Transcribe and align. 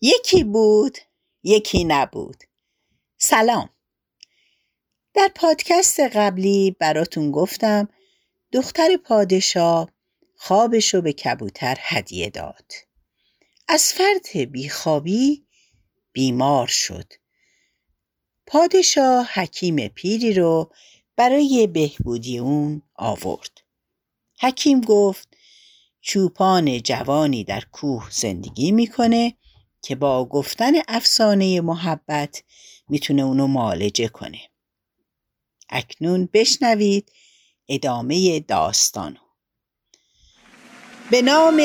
یکی 0.00 0.44
بود 0.44 0.98
یکی 1.42 1.84
نبود. 1.84 2.44
سلام. 3.16 3.70
در 5.14 5.30
پادکست 5.34 6.00
قبلی 6.00 6.76
براتون 6.80 7.30
گفتم 7.30 7.88
دختر 8.52 8.96
پادشاه 8.96 9.90
خوابشو 10.36 11.00
به 11.00 11.12
کبوتر 11.12 11.76
هدیه 11.80 12.30
داد. 12.30 12.72
از 13.68 13.92
فرط 13.92 14.36
بیخوابی 14.36 15.46
بیمار 16.12 16.66
شد. 16.66 17.12
پادشاه 18.46 19.28
حکیم 19.34 19.88
پیری 19.88 20.32
رو 20.32 20.72
برای 21.16 21.66
بهبودی 21.66 22.38
اون 22.38 22.82
آورد. 22.94 23.60
حکیم 24.40 24.80
گفت 24.80 25.28
چوپان 26.00 26.82
جوانی 26.82 27.44
در 27.44 27.64
کوه 27.72 28.08
زندگی 28.10 28.72
می‌کنه 28.72 29.34
که 29.88 29.94
با 29.94 30.24
گفتن 30.24 30.72
افسانه 30.88 31.60
محبت 31.60 32.42
می‌تونه 32.88 33.22
اونو 33.22 33.46
معالجه 33.46 34.08
کنه. 34.08 34.40
اکنون 35.68 36.28
بشنوید 36.32 37.12
ادامه 37.68 38.40
داستانو 38.40 39.20
به 41.10 41.22
نام 41.22 41.60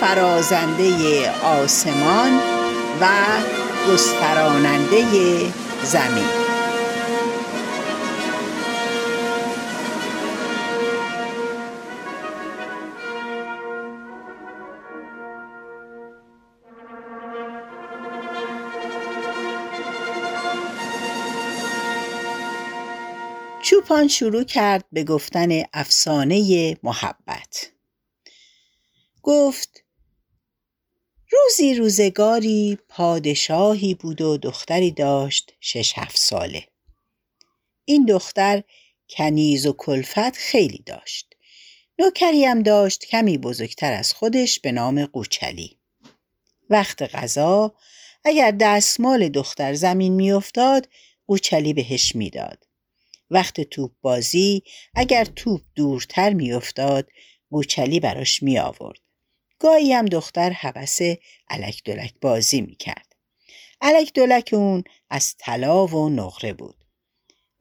فرازنده 0.00 1.30
آسمان 1.30 2.40
و 3.00 3.08
گستراننده 3.88 5.04
زمین. 5.84 6.45
چوپان 23.86 24.08
شروع 24.08 24.44
کرد 24.44 24.84
به 24.92 25.04
گفتن 25.04 25.62
افسانه 25.72 26.76
محبت. 26.82 27.70
گفت 29.22 29.84
روزی 31.30 31.74
روزگاری 31.74 32.78
پادشاهی 32.88 33.94
بود 33.94 34.20
و 34.20 34.36
دختری 34.36 34.90
داشت 34.90 35.52
شش 35.60 35.92
هفت 35.98 36.18
ساله. 36.18 36.66
این 37.84 38.04
دختر 38.04 38.62
کنیز 39.08 39.66
و 39.66 39.72
کلفت 39.72 40.36
خیلی 40.36 40.82
داشت. 40.86 41.34
نوکری 41.98 42.44
هم 42.44 42.62
داشت 42.62 43.04
کمی 43.04 43.38
بزرگتر 43.38 43.92
از 43.92 44.12
خودش 44.12 44.60
به 44.60 44.72
نام 44.72 45.06
قوچلی. 45.06 45.78
وقت 46.70 47.02
غذا 47.02 47.74
اگر 48.24 48.50
دستمال 48.50 49.28
دختر 49.28 49.74
زمین 49.74 50.12
میافتاد 50.12 50.88
قوچلی 51.26 51.72
بهش 51.72 52.16
می‌داد. 52.16 52.65
وقت 53.30 53.60
توپ 53.60 53.92
بازی 54.02 54.62
اگر 54.94 55.24
توپ 55.24 55.60
دورتر 55.74 56.32
میافتاد 56.32 57.08
بوچلی 57.48 58.00
براش 58.00 58.42
می 58.42 58.58
آورد. 58.58 58.98
گاهی 59.58 59.92
هم 59.92 60.06
دختر 60.06 60.50
حوس 60.50 60.98
علک 61.48 61.82
دلک 61.84 62.14
بازی 62.20 62.60
می 62.60 62.76
کرد. 62.76 63.16
علک 63.80 64.12
دلک 64.12 64.50
اون 64.52 64.84
از 65.10 65.34
طلا 65.38 65.86
و 65.86 66.08
نقره 66.08 66.52
بود. 66.52 66.84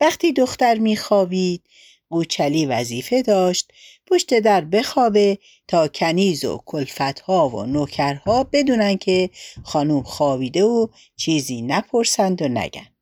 وقتی 0.01 0.33
دختر 0.33 0.77
می 0.77 0.95
خوابید 0.95 1.63
بوچلی 2.09 2.65
وظیفه 2.65 3.21
داشت 3.21 3.71
پشت 4.07 4.39
در 4.39 4.61
بخوابه 4.61 5.37
تا 5.67 5.87
کنیز 5.87 6.45
و 6.45 6.61
کلفتها 6.65 7.49
و 7.49 7.65
نوکرها 7.65 8.43
بدونن 8.43 8.97
که 8.97 9.29
خانوم 9.63 10.03
خوابیده 10.03 10.63
و 10.63 10.87
چیزی 11.15 11.61
نپرسند 11.61 12.41
و 12.41 12.47
نگن. 12.47 12.94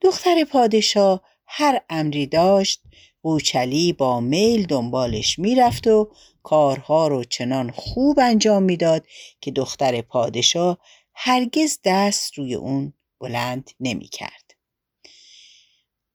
دختر 0.00 0.44
پادشاه 0.44 1.22
هر 1.46 1.80
امری 1.90 2.26
داشت 2.26 2.82
قوچلی 3.22 3.92
با 3.92 4.20
میل 4.20 4.66
دنبالش 4.66 5.38
می‌رفت 5.38 5.86
و 5.86 6.12
کارها 6.42 7.08
رو 7.08 7.24
چنان 7.24 7.70
خوب 7.70 8.18
انجام 8.18 8.62
می‌داد 8.62 9.06
که 9.40 9.50
دختر 9.50 10.00
پادشاه 10.00 10.78
هرگز 11.14 11.78
دست 11.84 12.38
روی 12.38 12.54
اون 12.54 12.92
بلند 13.20 13.70
نمی‌کرد. 13.80 14.54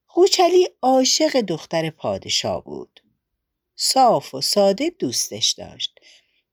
قوچلی 0.07 0.69
عاشق 0.81 1.41
دختر 1.41 1.89
پادشاه 1.89 2.63
بود. 2.63 2.99
صاف 3.75 4.33
و 4.33 4.41
ساده 4.41 4.89
دوستش 4.99 5.51
داشت. 5.51 5.99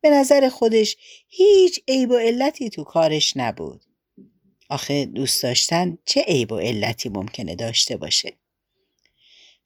به 0.00 0.10
نظر 0.10 0.48
خودش 0.48 0.96
هیچ 1.28 1.80
عیب 1.88 2.10
و 2.10 2.16
علتی 2.16 2.70
تو 2.70 2.84
کارش 2.84 3.36
نبود. 3.36 3.84
آخه 4.70 5.04
دوست 5.04 5.42
داشتن 5.42 5.98
چه 6.04 6.20
عیب 6.20 6.52
و 6.52 6.58
علتی 6.58 7.08
ممکنه 7.08 7.54
داشته 7.54 7.96
باشه؟ 7.96 8.32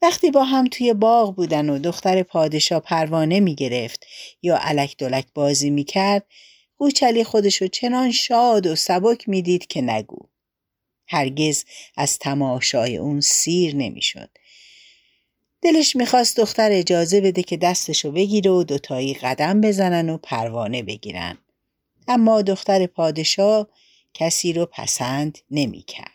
وقتی 0.02 0.30
با 0.30 0.44
هم 0.44 0.66
توی 0.66 0.94
باغ 0.94 1.34
بودن 1.34 1.70
و 1.70 1.78
دختر 1.78 2.22
پادشاه 2.22 2.80
پروانه 2.80 3.40
می 3.40 3.54
گرفت 3.54 4.06
یا 4.42 4.56
علک 4.56 4.96
دلک 4.96 5.26
بازی 5.34 5.70
می 5.70 5.84
کرد 5.84 6.26
قوچلی 6.78 7.24
خودشو 7.24 7.66
چنان 7.66 8.12
شاد 8.12 8.66
و 8.66 8.76
سبک 8.76 9.28
می 9.28 9.42
دید 9.42 9.66
که 9.66 9.80
نگو. 9.80 10.18
هرگز 11.06 11.64
از 11.96 12.18
تماشای 12.18 12.96
اون 12.96 13.20
سیر 13.20 13.76
نمی 13.76 14.02
شد. 14.02 14.30
دلش 15.62 15.96
می‌خواست 15.96 16.36
دختر 16.36 16.68
اجازه 16.72 17.20
بده 17.20 17.42
که 17.42 17.56
دستشو 17.56 18.12
بگیره 18.12 18.50
و 18.50 18.64
دوتایی 18.64 19.14
قدم 19.14 19.60
بزنن 19.60 20.10
و 20.10 20.18
پروانه 20.18 20.82
بگیرن. 20.82 21.38
اما 22.08 22.42
دختر 22.42 22.86
پادشاه 22.86 23.68
کسی 24.14 24.52
رو 24.52 24.66
پسند 24.66 25.38
نمی 25.50 25.82
کرد. 25.82 26.10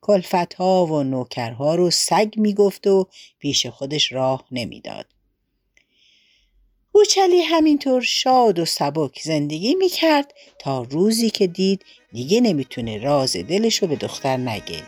کلفتها 0.00 0.86
و 0.86 1.02
نوکرها 1.02 1.74
رو 1.74 1.90
سگ 1.90 2.32
می‌گفت 2.36 2.86
و 2.86 3.08
پیش 3.38 3.66
خودش 3.66 4.12
راه 4.12 4.44
نمی‌داد. 4.50 5.06
اوچلی 6.92 7.42
همینطور 7.42 8.02
شاد 8.02 8.58
و 8.58 8.64
سبک 8.64 9.20
زندگی 9.22 9.74
می‌کرد 9.74 10.34
تا 10.58 10.82
روزی 10.82 11.30
که 11.30 11.46
دید 11.46 11.84
دیگه 12.12 12.40
نمی‌تونه 12.40 12.98
راز 12.98 13.36
دلش 13.36 13.76
رو 13.76 13.88
به 13.88 13.96
دختر 13.96 14.36
نگه. 14.36 14.82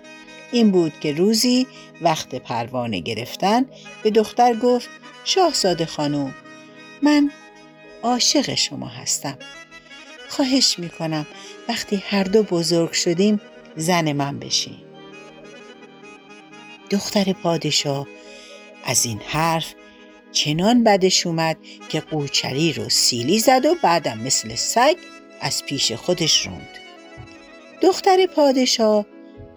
این 0.53 0.71
بود 0.71 1.01
که 1.01 1.13
روزی 1.13 1.67
وقت 2.01 2.35
پروانه 2.35 3.01
گرفتن 3.01 3.67
به 4.03 4.11
دختر 4.11 4.55
گفت 4.55 4.89
شاهزاده 5.25 5.87
خانم 5.87 6.35
من 7.03 7.31
عاشق 8.03 8.55
شما 8.55 8.87
هستم. 8.87 9.39
خواهش 10.29 10.79
می‌کنم 10.79 11.27
وقتی 11.69 12.03
هر 12.09 12.25
دو 12.25 12.43
بزرگ 12.43 12.93
شدیم 12.93 13.41
زن 13.77 14.13
من 14.13 14.39
بشین. 14.39 14.77
دختر 16.91 17.33
پادشاه 17.33 18.07
از 18.85 19.07
این 19.07 19.21
حرف 19.27 19.75
چنان 20.33 20.85
بدش 20.85 21.27
اومد 21.27 21.57
که 21.89 22.01
قوچلی 22.01 22.73
رو 22.73 22.89
سیلی 22.89 23.39
زد 23.39 23.67
و 23.67 23.75
بعدم 23.83 24.19
مثل 24.19 24.55
سگ 24.55 24.97
از 25.41 25.65
پیش 25.65 25.93
خودش 25.93 26.47
روند. 26.47 26.69
دختر 27.83 28.27
پادشاه 28.27 29.07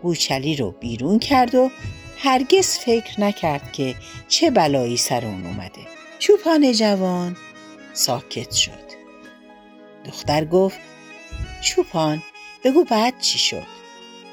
قوچلی 0.01 0.55
رو 0.55 0.71
بیرون 0.71 1.19
کرد 1.19 1.55
و 1.55 1.71
هرگز 2.17 2.67
فکر 2.67 3.21
نکرد 3.21 3.71
که 3.71 3.95
چه 4.27 4.51
بلایی 4.51 4.97
سر 4.97 5.25
اون 5.25 5.45
اومده. 5.45 5.81
چوپان 6.19 6.71
جوان 6.71 7.37
ساکت 7.93 8.51
شد. 8.51 8.86
دختر 10.07 10.45
گفت 10.45 10.79
چوپان 11.61 12.23
بگو 12.63 12.83
بعد 12.83 13.19
چی 13.19 13.39
شد؟ 13.39 13.67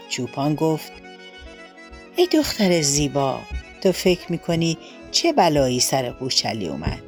چوپان 0.08 0.54
گفت 0.54 0.92
ای 2.16 2.26
دختر 2.26 2.80
زیبا 2.80 3.40
تو 3.80 3.92
فکر 3.92 4.32
می‌کنی 4.32 4.78
چه 5.10 5.32
بلایی 5.32 5.80
سر 5.80 6.10
قوچلی 6.10 6.68
اومد 6.68 7.02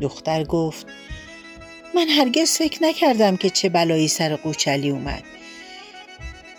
دختر 0.00 0.44
گفت 0.44 0.86
من 1.94 2.08
هرگز 2.08 2.50
فکر 2.50 2.82
نکردم 2.82 3.36
که 3.36 3.50
چه 3.50 3.68
بلایی 3.68 4.08
سر 4.08 4.36
قوچلی 4.36 4.90
اومد 4.90 5.22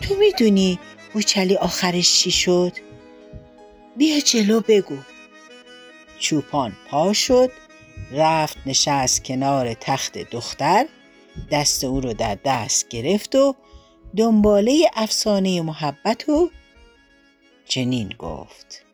تو 0.02 0.16
می‌دونی 0.16 0.80
قوچلی 1.14 1.56
آخرش 1.56 2.14
چی 2.14 2.32
شد؟ 2.32 2.72
بیا 3.98 4.20
جلو 4.20 4.62
بگو 4.68 4.98
چوپان 6.20 6.76
پا 6.90 7.14
شد 7.14 7.52
رفت 8.12 8.58
نشست 8.66 9.24
کنار 9.24 9.74
تخت 9.74 10.18
دختر 10.18 10.86
دست 11.52 11.84
او 11.84 12.02
رو 12.02 12.14
در 12.14 12.38
دست 12.46 12.88
گرفت 12.88 13.36
و 13.36 13.56
دنباله 14.18 14.92
افسانه 14.94 15.62
محبت 15.62 16.30
و 16.30 16.50
چنین 17.66 18.10
گفت. 18.20 18.86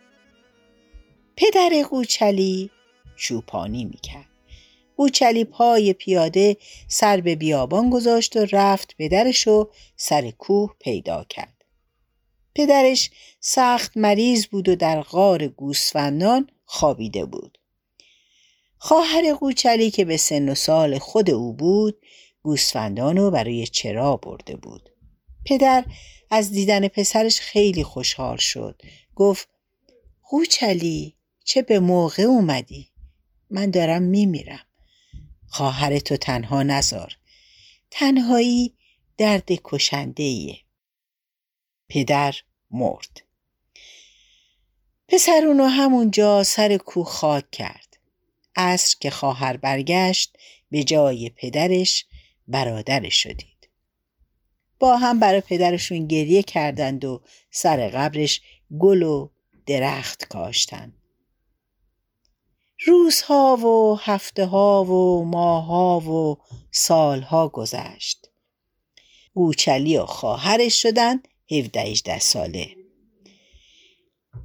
پدر 1.35 1.69
قوچلی 1.89 2.69
چوپانی 3.15 3.85
می‌کرد. 3.85 4.27
قوچلی 4.97 5.45
پای 5.45 5.93
پیاده 5.93 6.57
سر 6.87 7.21
به 7.21 7.35
بیابان 7.35 7.89
گذاشت 7.89 8.35
و 8.35 8.45
رفت 8.51 8.95
پدرش 8.97 9.47
و 9.47 9.69
سر 9.95 10.31
کوه 10.31 10.75
پیدا 10.79 11.23
کرد. 11.29 11.63
پدرش 12.55 13.09
سخت 13.39 13.97
مریض 13.97 14.45
بود 14.45 14.69
و 14.69 14.75
در 14.75 15.01
غار 15.01 15.47
گوسفندان 15.47 16.49
خوابیده 16.65 17.25
بود. 17.25 17.57
خواهر 18.77 19.33
قوچلی 19.33 19.91
که 19.91 20.05
به 20.05 20.17
سن 20.17 20.49
و 20.49 20.55
سال 20.55 20.99
خود 20.99 21.29
او 21.29 21.53
بود 21.53 21.97
گوسفندان 22.47 23.17
رو 23.17 23.31
برای 23.31 23.67
چرا 23.67 24.17
برده 24.17 24.55
بود. 24.55 24.89
پدر 25.45 25.85
از 26.29 26.51
دیدن 26.51 26.87
پسرش 26.87 27.39
خیلی 27.39 27.83
خوشحال 27.83 28.37
شد. 28.37 28.81
گفت 29.15 29.49
قوچلی 30.23 31.15
چه 31.43 31.61
به 31.61 31.79
موقع 31.79 32.23
اومدی؟ 32.23 32.91
من 33.49 33.71
دارم 33.71 34.01
میمیرم. 34.01 34.65
خواهر 35.47 35.99
تو 35.99 36.17
تنها 36.17 36.63
نزار. 36.63 37.17
تنهایی 37.91 38.73
درد 39.17 39.51
کشنده 39.63 40.23
ایه. 40.23 40.57
پدر 41.89 42.35
مرد. 42.71 43.21
پسر 45.07 45.41
اونو 45.47 45.65
همونجا 45.65 46.43
سر 46.43 46.77
کوه 46.77 47.05
خاک 47.05 47.51
کرد. 47.51 47.97
عصر 48.55 48.95
که 48.99 49.09
خواهر 49.09 49.57
برگشت 49.57 50.37
به 50.71 50.83
جای 50.83 51.29
پدرش 51.29 52.05
برادرش 52.47 53.23
شدید. 53.23 53.69
با 54.79 54.97
هم 54.97 55.19
برای 55.19 55.41
پدرشون 55.41 56.07
گریه 56.07 56.43
کردند 56.43 57.05
و 57.05 57.21
سر 57.51 57.87
قبرش 57.87 58.41
گل 58.79 59.03
و 59.03 59.29
درخت 59.65 60.27
کاشتند. 60.27 60.93
روزها 62.85 63.57
و 63.57 63.99
هفته 64.01 64.45
ها 64.45 64.83
و 64.83 65.25
ماهها 65.25 65.99
و 65.99 66.37
سالها 66.71 67.47
گذشت. 67.47 68.29
گوچلی 69.33 69.97
و 69.97 70.05
خواهرش 70.05 70.81
شدن 70.81 71.19
هفده 71.51 72.19
ساله. 72.19 72.69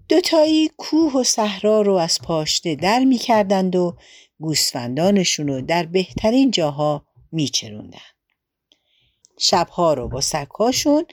دوتایی 0.08 0.70
کوه 0.76 1.12
و 1.12 1.24
صحرا 1.24 1.82
رو 1.82 1.94
از 1.94 2.18
پاشنه 2.22 2.74
در 2.74 3.04
می‌کردند 3.04 3.76
و 3.76 3.96
گوسفندانشون 4.40 5.48
رو 5.48 5.60
در 5.60 5.86
بهترین 5.86 6.50
جاها 6.50 7.06
میچروندن 7.32 7.98
شبها 9.38 9.94
رو 9.94 10.08
با 10.08 10.20
سگهاشون 10.20 11.04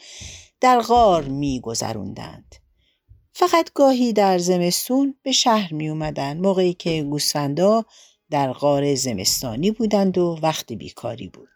در 0.61 0.81
غار 0.81 1.23
میگذروندند 1.23 2.55
فقط 3.33 3.73
گاهی 3.73 4.13
در 4.13 4.37
زمستون 4.37 5.15
به 5.23 5.31
شهر 5.31 5.73
می 5.73 5.89
اومدن 5.89 6.37
موقعی 6.37 6.73
که 6.73 7.03
گوسفندا 7.03 7.85
در 8.29 8.53
غار 8.53 8.95
زمستانی 8.95 9.71
بودند 9.71 10.17
و 10.17 10.39
وقت 10.41 10.73
بیکاری 10.73 11.27
بود. 11.27 11.49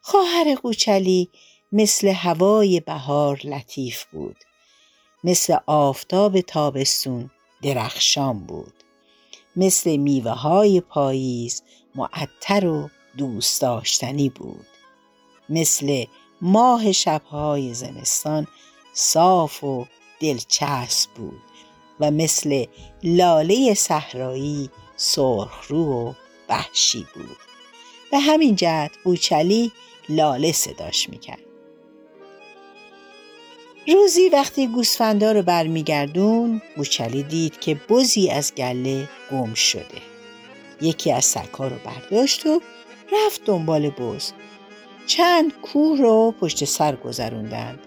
خواهر 0.00 0.54
قوچلی 0.54 1.30
مثل 1.72 2.08
هوای 2.08 2.80
بهار 2.80 3.40
لطیف 3.44 4.04
بود. 4.04 4.36
مثل 5.24 5.56
آفتاب 5.66 6.40
تابستون 6.40 7.30
درخشان 7.62 8.46
بود. 8.46 8.74
مثل 9.56 9.96
میوه 9.96 10.30
های 10.30 10.80
پاییز 10.80 11.62
معطر 11.94 12.66
و 12.66 12.90
دوست 13.16 13.62
داشتنی 13.62 14.28
بود. 14.28 14.66
مثل 15.48 16.04
ماه 16.40 16.92
شبهای 16.92 17.74
زمستان 17.74 18.46
صاف 18.92 19.64
و 19.64 19.86
دلچسب 20.20 21.10
بود 21.10 21.42
و 22.00 22.10
مثل 22.10 22.66
لاله 23.02 23.74
صحرایی 23.74 24.70
سرخرو 24.96 25.84
و 25.84 26.12
وحشی 26.48 27.06
بود. 27.14 27.36
به 28.10 28.18
همین 28.18 28.56
جهت 28.56 28.90
بوچلی 29.04 29.72
لاله 30.08 30.52
صداش 30.52 31.08
می‌کرد. 31.08 31.40
روزی 33.88 34.28
وقتی 34.28 34.66
گوسفندا 34.66 35.32
رو 35.32 35.42
برمیگردون 35.42 36.62
بوچلی 36.76 37.22
دید 37.22 37.60
که 37.60 37.74
بزی 37.88 38.30
از 38.30 38.54
گله 38.54 39.08
گم 39.30 39.54
شده. 39.54 40.13
یکی 40.80 41.12
از 41.12 41.24
سگها 41.24 41.68
رو 41.68 41.76
برداشت 41.84 42.46
و 42.46 42.60
رفت 43.12 43.44
دنبال 43.44 43.90
بز. 43.90 44.32
چند 45.06 45.52
کوه 45.60 45.98
رو 45.98 46.34
پشت 46.40 46.64
سر 46.64 46.96
گذروندند 46.96 47.78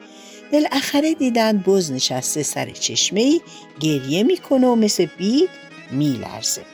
بالاخره 0.52 1.14
دیدن 1.14 1.58
بز 1.58 1.92
نشسته 1.92 2.44
سر 2.44 2.70
چشمه 2.70 3.22
ای 3.22 3.42
گریه 3.80 4.24
می‌کنه 4.24 4.68
و 4.68 4.76
مثل 4.76 5.08
بید 5.18 5.50
میلرزه. 5.92 6.66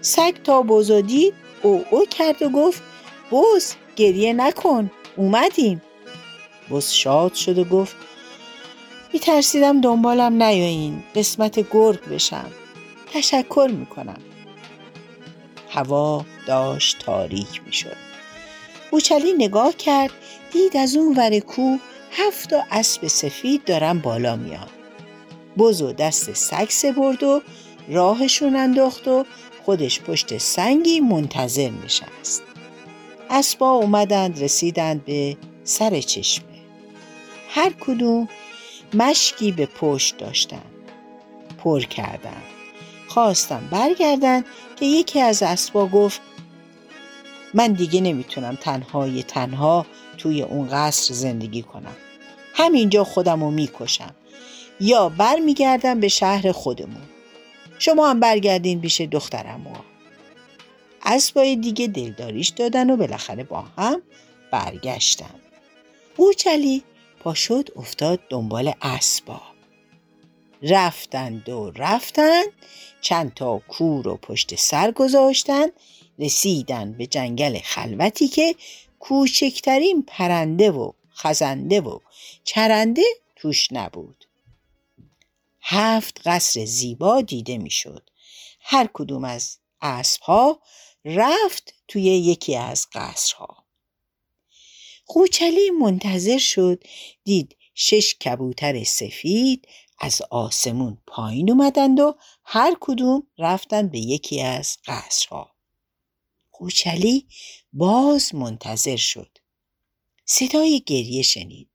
سگ 0.00 0.34
تا 0.44 0.62
بزو 0.62 1.00
دید 1.00 1.34
او 1.62 1.84
او 1.90 2.04
کرد 2.06 2.42
و 2.42 2.48
گفت 2.48 2.82
بز 3.32 3.74
گریه 3.96 4.32
نکن 4.32 4.90
اومدیم. 5.16 5.82
بز 6.70 6.90
شاد 6.90 7.34
شد 7.34 7.58
و 7.58 7.64
گفت 7.64 7.96
میترسیدم 9.12 9.80
دنبالم 9.80 10.42
نیایین 10.42 11.02
قسمت 11.14 11.70
گرگ 11.70 12.08
بشم. 12.08 12.50
تشکر 13.12 13.70
می‌کنم. 13.78 14.18
هوا 15.74 16.24
داشت 16.46 16.98
تاریک 16.98 17.62
می‌شد. 17.66 17.96
بوچلی 18.90 19.32
نگاه 19.32 19.72
کرد 19.76 20.10
دید 20.52 20.76
از 20.76 20.96
اون 20.96 21.16
ور 21.16 21.38
کوه 21.38 21.78
هفت 22.12 22.52
اسب 22.70 23.06
سفید 23.06 23.64
دارن 23.64 23.98
بالا 23.98 24.36
میان. 24.36 24.68
بز 25.58 25.82
و 25.82 25.92
دست 25.92 26.32
سگ 26.32 26.66
سپرد 26.68 27.22
و 27.22 27.42
راهشون 27.88 28.56
انداخت 28.56 29.08
و 29.08 29.24
خودش 29.64 30.00
پشت 30.00 30.38
سنگی 30.38 31.00
منتظر 31.00 31.70
نشست. 31.84 32.42
اسبا 33.30 33.70
اومدند 33.70 34.42
رسیدند 34.42 35.04
به 35.04 35.36
سر 35.64 36.00
چشمه. 36.00 36.44
هر 37.48 37.72
کدوم 37.80 38.28
مشکی 38.94 39.52
به 39.52 39.66
پشت 39.66 40.16
داشتن. 40.16 40.62
پر 41.64 41.80
کردن. 41.80 42.42
خواستم 43.12 43.68
برگردن 43.70 44.44
که 44.76 44.86
یکی 44.86 45.20
از 45.20 45.42
اسبا 45.42 45.86
گفت 45.86 46.20
من 47.54 47.72
دیگه 47.72 48.00
نمی‌تونم 48.00 48.58
تنهای 48.60 49.22
تنها 49.22 49.86
توی 50.18 50.42
اون 50.42 50.68
قصر 50.68 51.14
زندگی 51.14 51.62
کنم. 51.62 51.96
همینجا 52.54 53.04
خودم 53.04 53.44
رو 53.44 53.50
می‌کشم 53.50 54.14
یا 54.80 55.08
برمیگردم 55.08 56.00
به 56.00 56.08
شهر 56.08 56.52
خودمون. 56.52 57.02
شما 57.78 58.10
هم 58.10 58.20
برگردین 58.20 58.80
پیش 58.80 59.00
دخترم 59.00 59.66
و 59.66 59.70
اسبای 61.02 61.56
دیگه 61.56 61.86
دلداریش 61.86 62.48
دادن 62.48 62.90
و 62.90 62.96
بالاخره 62.96 63.44
با 63.44 63.64
هم 63.78 64.02
برگشتن. 64.50 65.40
بوچلی 66.16 66.82
پا 67.20 67.34
شد 67.34 67.68
افتاد 67.76 68.20
دنبال 68.28 68.72
اسبا. 68.82 69.51
رفتند 70.62 71.48
و 71.48 71.70
رفتند. 71.70 72.52
چند 73.00 73.34
تا 73.34 73.58
کور 73.58 74.08
و 74.08 74.16
پشت 74.16 74.54
سر 74.54 74.90
گذاشتن 74.90 75.66
رسیدن 76.18 76.92
به 76.92 77.06
جنگل 77.06 77.58
خلوتی 77.58 78.28
که 78.28 78.54
کوچکترین 78.98 80.02
پرنده 80.02 80.70
و 80.70 80.92
خزنده 81.16 81.80
و 81.80 81.98
چرنده 82.44 83.02
توش 83.36 83.72
نبود. 83.72 84.24
هفت 85.60 86.20
قصر 86.24 86.64
زیبا 86.64 87.20
دیده 87.20 87.58
می‌شد. 87.58 88.10
هر 88.60 88.88
کدوم 88.92 89.24
از 89.24 89.58
اسبها 89.80 90.60
رفت 91.04 91.74
توی 91.88 92.02
یکی 92.02 92.56
از 92.56 92.86
قصرها. 92.92 93.56
خوچلی 95.04 95.70
منتظر 95.70 96.38
شد. 96.38 96.84
دید 97.24 97.56
شش 97.74 98.14
کبوتر 98.14 98.84
سفید 98.84 99.68
از 99.98 100.22
آسمون 100.30 100.98
پایین 101.06 101.50
اومدند 101.50 102.00
و 102.00 102.16
هر 102.44 102.76
کدوم 102.80 103.26
رفتن 103.38 103.88
به 103.88 103.98
یکی 103.98 104.40
از 104.40 104.78
قصرها. 104.86 105.54
خوچلی 106.50 107.28
باز 107.72 108.34
منتظر 108.34 108.96
شد. 108.96 109.38
صدای 110.24 110.82
گریه 110.86 111.22
شنید. 111.22 111.68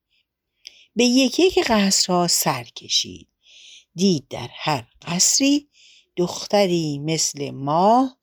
به 0.96 1.04
یکی 1.04 1.44
یک 1.44 1.60
قصرها 1.68 2.28
سر 2.28 2.64
کشید. 2.64 3.28
دید 3.96 4.28
در 4.28 4.50
هر 4.54 4.88
قصری 5.02 5.70
دختری 6.16 7.00
مثل 7.00 7.52
ماه 7.52 8.18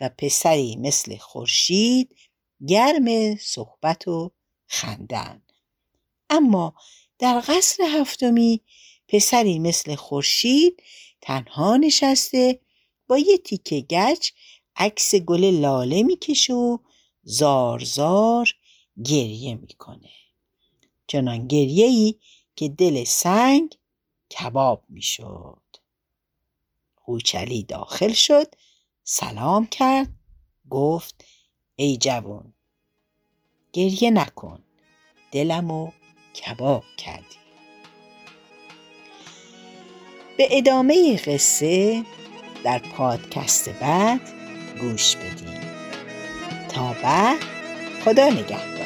و 0.00 0.08
پسری 0.18 0.76
مثل 0.76 1.16
خورشید 1.16 2.16
گرم 2.68 3.36
صحبت 3.36 4.08
و 4.08 4.32
خندن 4.66 5.42
اما 6.30 6.74
در 7.18 7.42
قصر 7.48 7.82
هفتمی 7.82 8.60
پسری 9.08 9.58
مثل 9.58 9.94
خورشید 9.94 10.82
تنها 11.20 11.76
نشسته 11.76 12.60
با 13.08 13.18
یه 13.18 13.38
تیکه 13.38 13.80
گچ 13.80 14.30
عکس 14.76 15.14
گل 15.14 15.44
لاله 15.44 16.02
می‌کشه 16.02 16.54
و 16.54 16.78
زار 17.22 17.84
زار 17.84 18.54
گریه 19.04 19.54
می‌کنه. 19.54 20.10
چنان 21.06 21.46
گریه 21.46 21.86
ای 21.86 22.14
که 22.56 22.68
دل 22.68 23.04
سنگ 23.04 23.74
کباب 24.30 24.84
می‌شد. 24.88 25.62
خوچلی 26.94 27.62
داخل 27.62 28.12
شد 28.12 28.54
سلام 29.04 29.66
کرد 29.66 30.08
گفت 30.70 31.24
ای 31.76 31.96
جوون 31.96 32.52
گریه 33.72 34.10
نکن 34.10 34.64
دلمو 35.32 35.90
کباب 36.34 36.84
کردی. 36.96 37.38
به 40.38 40.48
ادامه 40.50 41.16
قصه 41.16 42.04
در 42.64 42.78
پادکست 42.78 43.68
بعد 43.68 44.20
گوش 44.80 45.16
بدیم 45.16 45.60
تا 46.68 46.96
بعد 47.02 47.38
خدا 48.04 48.28
نگهدار. 48.28 48.77